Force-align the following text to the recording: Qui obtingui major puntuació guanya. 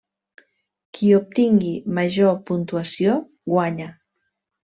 Qui 0.99 1.09
obtingui 1.17 1.73
major 1.99 2.33
puntuació 2.49 3.21
guanya. 3.53 3.93